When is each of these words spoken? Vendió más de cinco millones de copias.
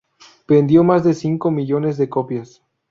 Vendió 0.47 0.83
más 0.83 1.03
de 1.03 1.13
cinco 1.13 1.51
millones 1.51 1.95
de 1.97 2.09
copias. 2.09 2.63